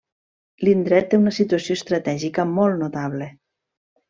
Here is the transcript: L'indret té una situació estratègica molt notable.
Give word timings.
L'indret 0.67 1.07
té 1.11 1.19
una 1.23 1.33
situació 1.39 1.77
estratègica 1.81 2.47
molt 2.57 2.81
notable. 2.85 3.31